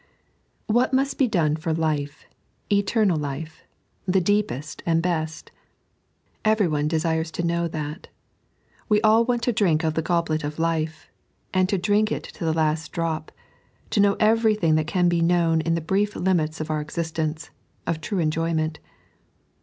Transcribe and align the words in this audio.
WHAT 0.65 0.93
must 0.95 1.19
be 1.19 1.27
done 1.27 1.55
for 1.55 1.75
life— 1.75 2.25
etenial 2.73 3.19
life— 3.19 3.61
the 4.07 4.19
deepest 4.19 4.81
and 4.83 4.99
best? 4.99 5.51
Everyone 6.43 6.87
desires 6.87 7.29
to 7.29 7.43
know 7.45 7.67
that. 7.67 8.07
We 8.89 8.99
all 9.01 9.23
want 9.25 9.43
to 9.43 9.53
drink 9.53 9.83
of 9.83 9.93
the 9.93 10.01
goblet 10.01 10.43
of 10.43 10.57
life, 10.57 11.07
and 11.53 11.69
to 11.69 11.77
drink 11.77 12.11
it 12.11 12.23
to 12.23 12.43
the 12.43 12.51
last 12.51 12.91
drop, 12.91 13.31
to 13.91 13.99
know 13.99 14.17
everything 14.19 14.73
that 14.73 14.87
can 14.87 15.07
be 15.07 15.21
known 15.21 15.61
in 15.61 15.75
the 15.75 15.81
brief 15.81 16.15
limits 16.15 16.59
of 16.59 16.71
our 16.71 16.81
existence, 16.81 17.51
of 17.85 18.01
true 18.01 18.17
enjoyment. 18.17 18.79